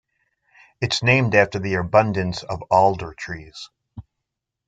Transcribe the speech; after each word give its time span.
It's 0.81 1.03
named 1.03 1.35
after 1.35 1.59
the 1.59 1.75
abundance 1.75 2.41
of 2.41 2.63
Alder 2.71 3.13
Trees. 3.13 3.69